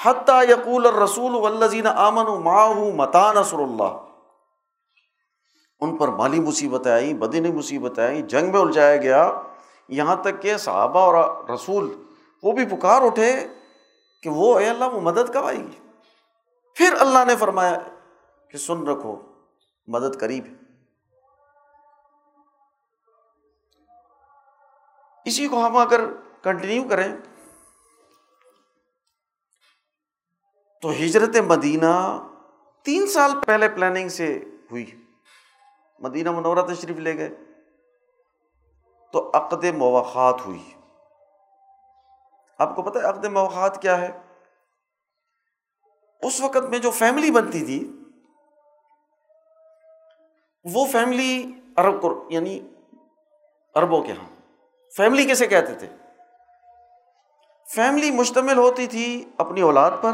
[0.04, 3.98] حتیٰ یقول الرسول والذین آمن ماہ متا نصر اللہ
[5.80, 9.32] ان پر مالی مصیبتیں آئیں، بدنی مصیبتیں آئیں، جنگ میں الجھایا گیا۔
[9.88, 12.02] یہاں تک کہ صحابہ اور رسول
[12.42, 13.46] وہ بھی پکار اٹھے
[14.22, 15.88] کہ وہ اے اللہ وہ مدد کب آئے گی؟
[16.74, 17.78] پھر اللہ نے فرمایا
[18.50, 19.16] کہ سن رکھو
[19.86, 20.46] مدد قریب
[25.24, 26.00] اسی کو ہم اگر
[26.42, 27.16] کنٹینیو کریں،
[30.82, 32.22] تو ہجرت مدینہ
[32.82, 35.04] تین سال پہلے پلاننگ سے ہوئی۔
[35.98, 37.30] مدینہ منورہ تشریف لے گئے۔
[39.12, 40.74] تو عقد مواقعات ہوئی۔
[42.58, 44.20] آپ کو پتہ ہے عقد موقعات کیا ہے؟
[46.22, 48.01] اس وقت میں جو فیملی بنتی تھی
[50.64, 52.60] وہ فیملی عرب یعنی
[53.74, 54.28] اربوں کے یہاں
[54.96, 55.88] فیملی کیسے کہتے تھے؟
[57.74, 60.12] فیملی مشتمل ہوتی تھی اپنی اولاد پر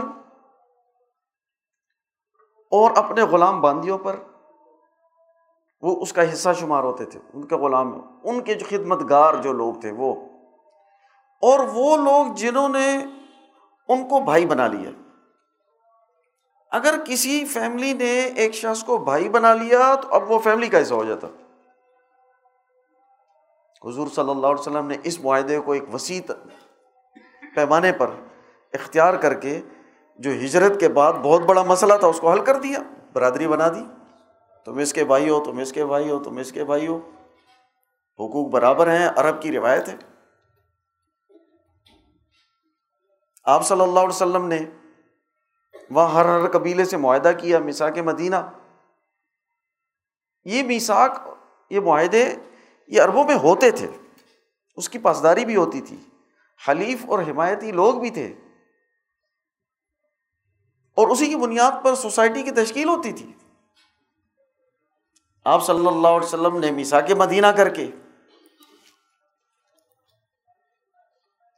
[2.70, 4.16] اور اپنے غلام باندیوں پر۔
[5.80, 9.34] وہ اس کا حصہ شمار ہوتے تھے، ان کے غلام، ان کے جو خدمت گار
[9.34, 10.14] جو لوگ تھے وہ۔
[11.42, 12.98] اور وہ لوگ جنہوں نے
[13.88, 14.90] ان کو بھائی بنا لیا۔
[16.70, 20.82] اگر کسی فیملی نے ایک شخص کو بھائی بنا لیا تو اب وہ فیملی کا
[20.82, 21.26] حصہ ہو جاتا۔
[23.84, 26.20] حضور صلی اللہ علیہ وسلم نے اس معاہدے کو ایک وسیع
[27.54, 28.10] پیمانے پر
[28.72, 29.60] اختیار کر کے
[30.18, 32.78] جو ہجرت کے بعد بہت بڑا مسئلہ تھا اس کو حل کر دیا،
[33.12, 33.84] برادری بنا دی۔
[34.64, 36.96] تم اس کے بھائی ہو، تم اس کے بھائی ہو، تم اس کے بھائی ہو۔
[38.14, 39.96] حقوق برابر ہیں، عرب کی روایت ہے۔
[43.44, 44.58] آپ صلی اللہ علیہ وسلم نے
[45.90, 48.36] وہاں ہر ہر قبیلے سے معاہدہ کیا مساک مدینہ۔
[50.44, 51.28] یہ میساک
[51.70, 52.34] یہ معاہدے
[52.88, 53.90] یہ اربوں میں ہوتے تھے۔
[54.76, 55.96] اس کی پاسداری بھی ہوتی تھی۔
[56.68, 58.34] حلیف اور حمایتی لوگ بھی تھے۔
[60.94, 63.32] اور اسی کی بنیاد پر سوسائٹی کی تشکیل ہوتی تھی۔
[65.44, 67.90] آپ صلی اللہ علیہ وسلم نے میسا کے مدینہ کر کے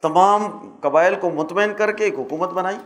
[0.01, 0.41] تمام
[0.81, 2.77] قبائل کو مطمئن کر کے ایک حکومت بنائی۔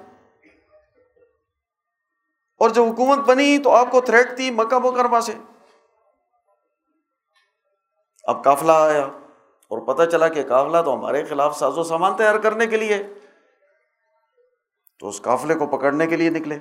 [2.58, 5.34] اور جب حکومت بنی تو آپ کو تھریٹ تھی مکہ مکرمہ سے۔
[8.24, 9.06] اب کافلا آیا
[9.68, 13.04] اور پتہ چلا کہ کافلا تو ہمارے خلاف ساز و سامان تیار کرنے کے لیے
[15.00, 16.58] تو اس قافلے کو پکڑنے کے لیے نکلے۔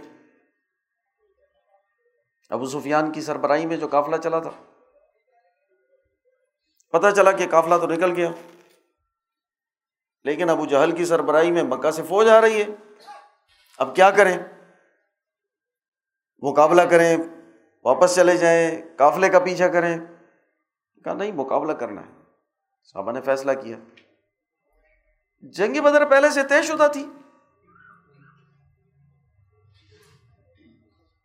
[2.51, 4.51] ابو سفیان کی سربراہی میں جو قافلہ چلا تھا۔
[6.91, 8.31] پتہ چلا کہ قافلہ تو نکل گیا۔
[10.25, 12.93] لیکن ابو جہل کی سربراہی میں مکہ سے فوج آ رہی ہے۔
[13.79, 14.39] اب کیا کریں؟
[16.45, 17.17] مقابلہ کریں،
[17.85, 19.99] واپس چلے جائیں، قافلے کا پیچھا کریں۔
[21.05, 22.23] کہا، نہیں، مقابلہ کرنا ہے۔
[22.85, 23.77] صحابہ نے فیصلہ کیا۔
[25.41, 27.07] جنگی بدر پہلے سے طے شدہ تھی۔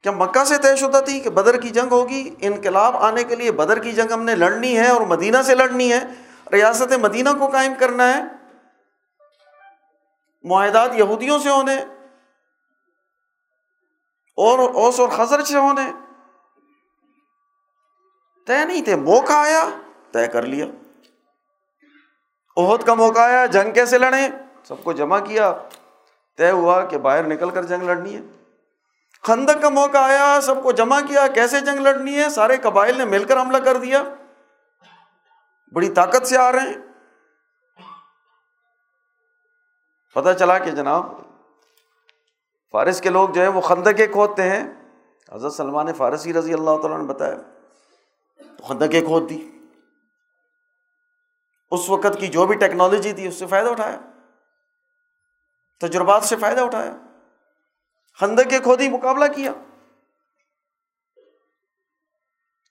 [0.03, 3.51] کیا مکہ سے طے شدہ تھی کہ بدر کی جنگ ہوگی؟ انقلاب آنے کے لیے
[3.51, 5.99] بدر کی جنگ ہم نے لڑنی ہے اور مدینہ سے لڑنی ہے۔
[6.51, 8.23] ریاست مدینہ کو قائم کرنا ہے۔
[10.43, 11.75] معاہدات یہودیوں سے ہونے۔
[14.39, 15.91] اور اوس اور خزر سے ہونے۔
[18.47, 19.69] طے نہیں تھے موقع آیا
[20.11, 20.65] طے کر لیا۔
[22.57, 24.29] عہد کا موقع آیا، جنگ کیسے لڑیں؟
[24.63, 25.53] سب کو جمع کیا۔
[26.37, 28.21] طے ہوا کہ باہر نکل کر جنگ لڑنی ہے۔
[29.23, 33.05] خندق کا موقع آیا، سب کو جمع کیا، کیسے جنگ لڑنی ہے؟ سارے قبائل نے
[33.05, 34.03] مل کر حملہ کر دیا۔
[35.73, 36.77] بڑی طاقت سے آ رہے ہیں۔
[40.13, 41.28] پتا چلا کہ جناب
[42.71, 44.73] فارس کے لوگ جو ہے وہ خندقیں کھودتے ہیں۔
[45.31, 47.35] حضرت سلمان فارسی رضی اللہ تعالیٰ نے بتایا،
[48.57, 49.51] تو خندقیں کھود دی۔
[51.71, 53.99] اس وقت کی جو بھی ٹیکنالوجی تھی، اس سے فائدہ اٹھایا۔
[55.79, 56.97] تجربات سے فائدہ اٹھایا۔
[58.19, 59.51] خندق کے کھودی مقابلہ کیا۔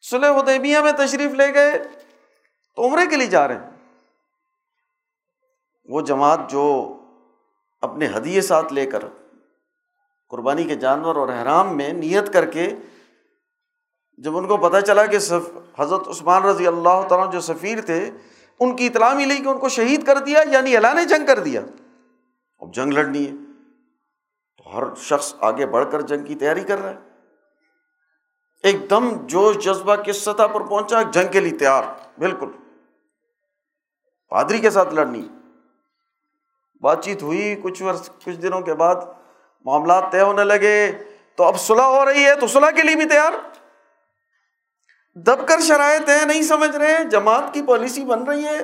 [0.01, 1.79] سلح ادیبیہ میں تشریف لے گئے،
[2.77, 3.71] تو عمرے کے لیے جا رہے ہیں۔
[5.85, 6.95] وہ جماعت جو
[7.81, 9.05] اپنے ہدیے ساتھ لے کر
[10.29, 12.71] قربانی کے جانور اور احرام میں نیت کر کے
[14.19, 15.17] جب ان کو پتہ چلا کہ
[15.79, 18.11] حضرت عثمان رضی اللہ تعالیٰ جو سفیر تھے،
[18.61, 21.61] ان کی اطلاع ملی کہ ان کو شہید کر دیا یعنی اعلان جنگ کر دیا۔
[22.59, 23.33] اب جنگ لڑنی ہے۔
[24.57, 26.99] تو ہر شخص آگے بڑھ کر جنگ کی تیاری کر رہا ہے۔
[28.63, 31.83] ایک دم جوش جذبہ کس سطح پر پہنچا؟ جنگ کے لیے تیار۔
[32.19, 32.51] بالکل۔
[34.29, 35.29] پادری کے ساتھ لڑنی۔
[36.81, 38.95] بات چیت ہوئی کچھ ورس کچھ دنوں کے بعد
[39.65, 40.93] معاملات طے ہونے لگے،
[41.37, 43.33] تو اب صلاح ہو رہی ہے، تو صلاح کے لیے بھی تیار۔
[45.15, 48.59] دب کر شرائط ہیں نہیں سمجھ رہے، جماعت کی پالیسی بن رہی ہے۔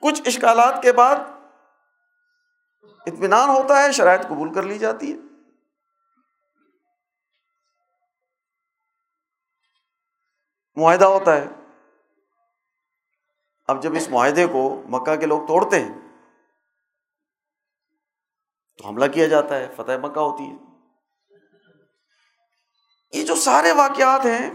[0.00, 1.16] کچھ اشکالات کے بعد
[3.06, 5.16] اطمینان ہوتا ہے، شرائط قبول کر لی جاتی ہے۔
[10.74, 11.44] معاہدہ ہوتا ہے۔
[13.66, 16.01] اب جب اس معاہدے کو مکہ کے لوگ توڑتے ہیں
[18.78, 20.72] تو حملہ کیا جاتا ہے، فتح مکہ ہوتی ہے۔
[23.12, 24.50] یہ جو سارے واقعات ہیں،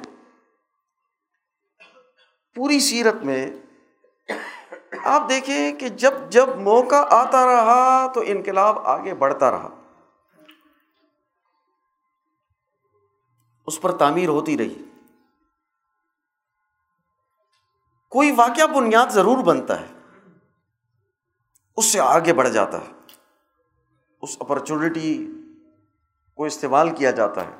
[2.56, 3.52] پوری سیرت میں
[5.04, 9.70] آپ دیکھیں کہ جب جب موقع آتا رہا تو انقلاب آگے بڑھتا رہا۔
[13.68, 14.84] اس پر تعمیر ہوتی رہی۔
[18.10, 19.88] کوئی واقعہ بنیاد ضرور بنتا ہے،
[21.78, 22.97] اس سے آگے بڑھ جاتا ہے۔
[24.28, 25.28] اس اپرچونیٹی
[26.36, 27.52] کو استعمال کیا جاتا ہے۔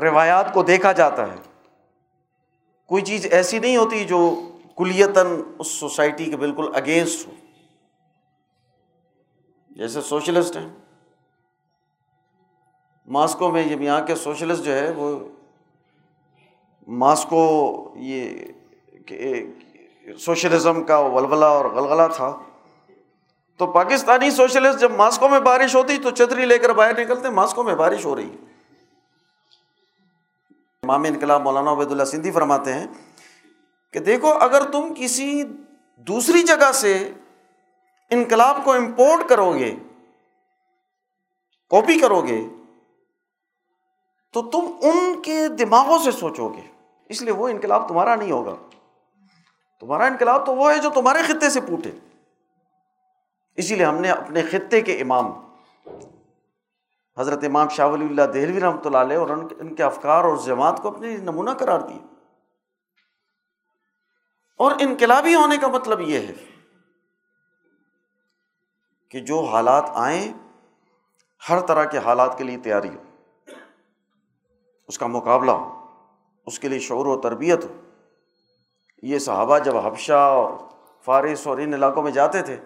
[0.00, 1.36] روایات کو دیکھا جاتا ہے۔
[2.86, 5.26] کوئی چیز ایسی نہیں ہوتی جو کلیتاً
[5.58, 7.32] اس سوسائٹی کے بالکل اگینسٹ ہو۔
[9.70, 10.68] جیسے سوشلسٹ ہیں۔
[13.06, 15.18] ماسکو میں جب یہاں کے سوشلسٹ جو ہے وہ
[16.88, 18.38] ماسکو یہ
[20.18, 22.38] سوشلزم کا ولولہ اور غلغلہ تھا۔
[23.56, 27.62] تو پاکستانی سوشلسٹ جب ماسکو میں بارش ہوتی تو چتری لے کر باہر نکلتے، ماسکو
[27.62, 28.30] میں بارش ہو رہی۔
[30.82, 32.86] امام انقلاب مولانا عبید اللہ سندھی فرماتے ہیں
[33.92, 35.42] کہ دیکھو، اگر تم کسی
[35.96, 37.12] دوسری جگہ سے
[38.10, 39.76] انقلاب کو امپورٹ کرو گے
[41.70, 42.46] کاپی کرو گے
[44.32, 46.62] تو تم ان کے دماغوں سے سوچو گے
[47.08, 48.54] اس لیے وہ انقلاب تمہارا نہیں ہوگا۔
[49.80, 51.90] تمہارا انقلاب تو وہ ہے جو تمہارے خطے سے پوٹے۔
[53.56, 55.26] اسی لیے ہم نے اپنے خطے کے امام
[57.18, 60.82] حضرت امام شاہ ولی اللہ دہلوی رحمۃ اللہ علیہ اور ان کے افکار اور جماعت
[60.82, 62.06] کو اپنے نمونہ قرار دیا
[64.56, 66.32] اور انقلابی ہونے کا مطلب یہ ہے
[69.08, 70.32] کہ جو حالات آئیں،
[71.48, 73.02] ہر طرح کے حالات کے لیے تیاری ہو۔
[74.88, 75.86] اس کا مقابلہ ہو،
[76.46, 77.80] اس کے لیے شعور و تربیت ہو۔
[79.02, 80.52] یہ صحابہ جب حبشہ اور
[81.02, 82.60] فارس اور ان علاقوں میں جاتے تھے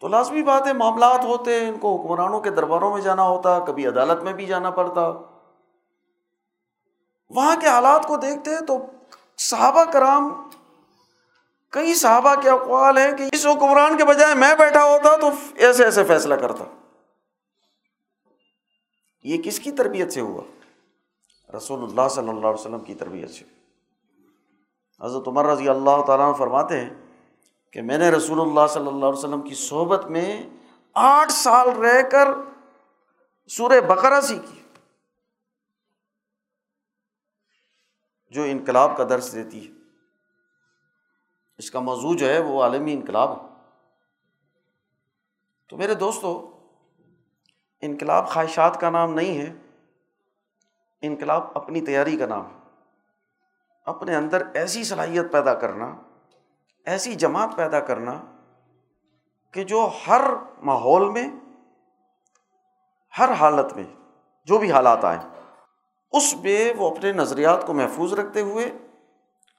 [0.00, 3.86] تو لازمی بات ہے، معاملات ہوتے ان کو حکمرانوں کے درباروں میں جانا ہوتا، کبھی
[3.86, 5.08] عدالت میں بھی جانا پڑتا۔
[7.30, 8.78] وہاں کے حالات کو دیکھتے تو
[9.38, 10.50] صحابہ کرام،
[11.70, 15.84] کئی صحابہ کے اقوال ہیں کہ اس حکمران کے بجائے میں بیٹھا ہوتا تو ایسے
[15.84, 16.64] ایسے فیصلہ کرتا۔
[19.22, 20.42] یہ کس کی تربیت سے ہوا؟
[21.56, 23.44] رسول اللہ صلی اللہ علیہ وسلم کی تربیت سے۔
[25.00, 26.90] حضرت عمر رضی اللہ تعالیٰ فرماتے ہیں
[27.70, 30.50] کہ میں نے رسول اللہ صلی اللہ علیہ وسلم کی صحبت میں
[30.94, 32.28] آٹھ سال رہ کر
[33.48, 34.62] سورہ بقرہ سیکھی
[38.30, 39.72] جو انقلاب کا درس دیتی ہے۔
[41.58, 43.48] اس کا موضوع جو ہے وہ عالمی انقلاب ہے۔
[45.68, 46.58] تو میرے دوستو،
[47.80, 49.52] انقلاب خواہشات کا نام نہیں ہے،
[51.00, 52.58] انقلاب اپنی تیاری کا نام ہے۔
[53.84, 55.96] اپنے اندر ایسی صلاحیت پیدا کرنا
[56.88, 58.12] ایسی جماعت پیدا کرنا
[59.54, 60.22] کہ جو ہر
[60.62, 61.28] ماحول میں،
[63.14, 63.84] ہر حالت میں،
[64.48, 65.20] جو بھی حالات آئیں،
[66.12, 68.70] اس میں وہ اپنے نظریات کو محفوظ رکھتے ہوئے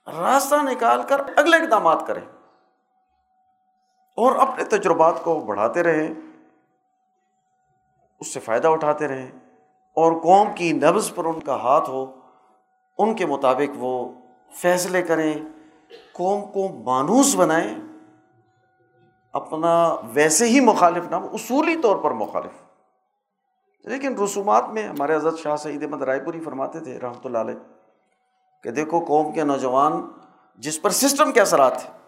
[0.06, 2.24] راستہ نکال کر اگلے اقدامات کریں
[4.18, 6.08] اور اپنے تجربات کو بڑھاتے رہیں،
[8.20, 9.30] اس سے فائدہ اٹھاتے رہیں
[9.96, 12.04] اور قوم کی نبز پر ان کا ہاتھ ہو،
[12.98, 13.92] ان کے مطابق وہ
[14.52, 15.32] فیصلے کریں
[16.12, 17.74] قوم کو مانوس بنائیں،
[19.32, 22.62] اپنا ویسے ہی مخالف نہ اصولی طور پر مخالف۔
[23.84, 27.54] لیکن رسومات میں ہمارے حضرت شاہ سعید احمد رائے پوری فرماتے تھے، رحمۃ اللہ علیہ،
[28.62, 29.92] کہ دیکھو قوم کے نوجوان
[30.58, 31.98] جس پر سسٹم کے اثرات ہیں۔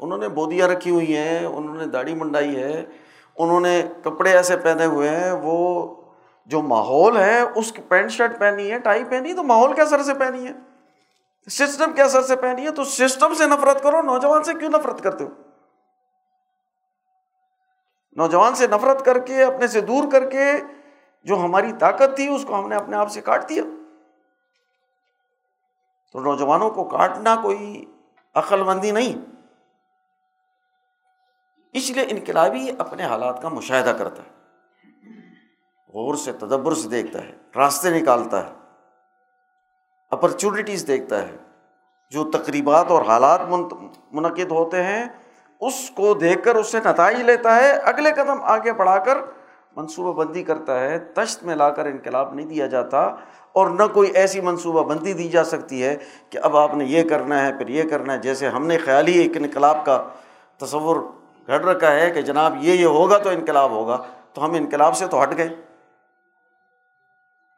[0.00, 2.84] انہوں نے بودیاں رکھی ہوئی ہیں، انہوں نے داڑھی منڈائی ہے،
[3.36, 5.94] انہوں نے کپڑے ایسے پہنے ہوئے ہیں، وہ
[6.46, 10.02] جو ماحول ہے، اس کی پینٹ شرٹ پہنی ہے، ٹائی پہنی، تو ماحول کے اثر
[10.02, 10.52] سے پہنی ہے۔
[11.50, 15.02] سسٹم کے اثر سے پہنی ہے؟ تو سسٹم سے نفرت کرو، نوجوان سے کیوں نفرت
[15.02, 15.30] کرتے ہو؟
[18.12, 20.52] نوجوان سے نفرت کر کے، اپنے سے دور کر کے
[21.24, 23.62] جو ہماری طاقت تھی، اس کو ہم نے اپنے آپ سے کاٹ دیا۔
[26.12, 27.84] تو نوجوانوں کو کاٹنا کوئی
[28.34, 29.18] عقل مندی نہیں۔
[31.72, 34.42] اس لیے انقلابی اپنے حالات کا مشاہدہ کرتا ہے۔
[35.88, 38.61] غور سے، تدبر سے دیکھتا ہے۔ راستے نکالتا ہے۔
[40.12, 41.36] اپرچونیٹیز دیکھتا ہے۔
[42.10, 43.40] جو تقریبات اور حالات
[44.12, 45.04] منعقد ہوتے ہیں،
[45.60, 49.18] اس کو دیکھ کر اس سے نتائج لیتا ہے۔ اگلے قدم آگے بڑھا کر
[49.76, 52.98] منصوبہ بندی کرتا ہے۔ تشت میں لا کر انقلاب نہیں دیا جاتا
[53.52, 55.96] اور نہ کوئی ایسی منصوبہ بندی دی جا سکتی ہے
[56.30, 59.12] کہ اب آپ نے یہ کرنا ہے، پھر یہ کرنا ہے۔ جیسے ہم نے خیالی
[59.12, 60.04] ایک انقلاب کا
[60.58, 60.96] تصور
[61.46, 63.98] گھڑ رکھا ہے کہ جناب یہ یہ ہوگا تو انقلاب ہوگا،
[64.32, 65.48] تو ہم انقلاب سے تو ہٹ گئے۔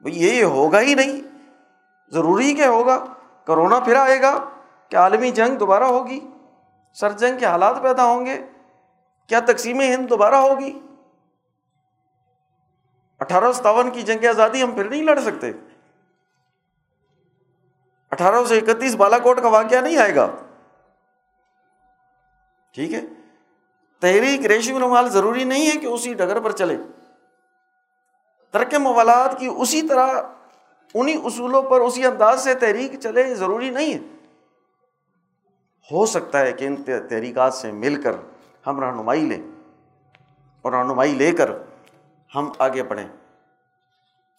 [0.00, 1.34] بھائی یہ یہ ہوگا ہی نہیں۔
[2.09, 3.05] ضروری کہ ہوگا؟
[3.44, 4.50] کرونا پھر آئے گا
[4.88, 6.20] کہ عالمی جنگ دوبارہ ہوگی؟
[6.92, 8.42] سر جنگ کے حالات پیدا ہوں گے،
[9.26, 10.80] کیا تقسیم ہند دوبارہ ہوگی؟
[13.20, 15.52] اٹھارہ سو ستاون کی جنگ آزادی ہم پھر نہیں لڑ سکتے۔
[18.11, 20.30] اٹھارہ سو اکتیس بالا کوٹ کا واقعہ نہیں آئے گا۔
[22.72, 23.00] ٹھیک ہے؟
[24.00, 26.76] تحریک ریشم رومال ضروری نہیں ہے کہ اسی ڈگر پر چلے۔
[28.50, 30.22] ترک موالات کی اسی طرح
[30.95, 33.99] انہیں اصولوں پر اسی انداز سے تحریک چلے ضروری نہیں ہے۔
[35.92, 36.76] ہو سکتا ہے کہ ان
[37.09, 38.12] تحریکات سے مل کر
[38.66, 39.42] ہم رہنمائی لیں
[40.62, 41.51] اور رہنمائی لے کر
[42.34, 43.09] ہم آگے بڑھیں۔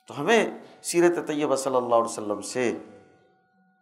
[0.08, 0.50] تو ہمیں
[0.82, 2.74] سیرت طیبہ صلی اللہ علیہ وسلم سے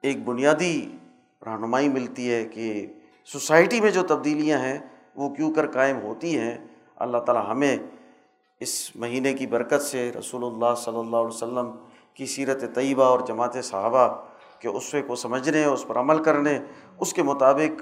[0.02, 0.98] ایک بنیادی
[1.46, 2.88] رہنمائی ملتی ہے کہ
[3.26, 4.80] سوسائٹی میں جو تبدیلیاں ہیں
[5.16, 6.58] وہ کیوں کر قائم ہوتی ہیں۔
[6.96, 7.78] اللہ تعالیٰ ہمیں
[8.60, 11.72] اس مہینے کی برکت سے رسول اللہ صلی اللہ علیہ وسلم
[12.14, 14.08] کی سیرت طیبہ اور جماعت صحابہ
[14.60, 16.60] کے عصوے کو سمجھنے، اس پر عمل کرنے،
[17.00, 17.82] اس کے مطابق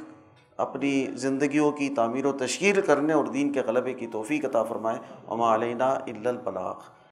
[0.58, 4.98] اپنی زندگیوں کی تعمیر و تشہیر کرنے اور دین کے غلبے کی توفیق عطا فرمائے۔
[5.28, 6.76] عما علینہ البلاغ۔